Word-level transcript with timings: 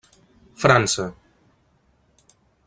França. 0.63 1.05